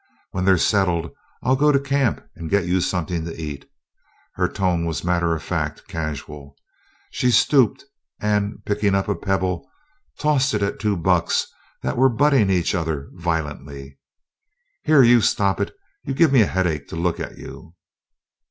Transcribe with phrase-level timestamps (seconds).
[0.31, 1.11] When they're settled,
[1.43, 3.69] I'll go to camp and get you something to eat."
[4.33, 6.55] Her tone was matter of fact, casual.
[7.11, 7.85] She stooped,
[8.19, 9.69] and, picking up a pebble,
[10.17, 11.45] tossed it at two bucks
[11.83, 13.99] that were butting each other violently:
[14.81, 15.21] "Here you!
[15.21, 15.71] Stop it!
[16.03, 17.75] You give me a headache to look at you."